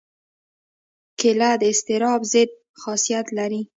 کېله 1.19 1.51
د 1.61 1.63
اضطراب 1.71 2.21
ضد 2.33 2.49
خاصیت 2.81 3.27
لري. 3.37 3.61